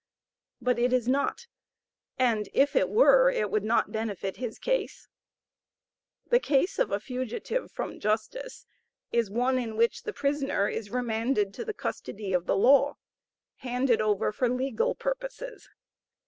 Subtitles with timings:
[0.59, 1.45] But it is not,
[2.17, 5.07] and if it were, it would not benefit his case.
[6.25, 8.65] The case of a fugitive from justice
[9.11, 12.97] is one in which the prisoner is remanded to the custody of the law,
[13.57, 15.69] handed over for legal purposes.